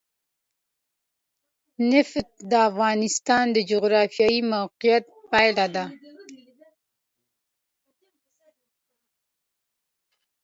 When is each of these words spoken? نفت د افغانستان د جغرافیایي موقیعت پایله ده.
نفت 1.91 2.29
د 2.49 2.51
افغانستان 2.69 3.45
د 3.55 3.57
جغرافیایي 3.71 4.41
موقیعت 4.53 5.05
پایله 5.31 5.67
ده. 5.75 5.85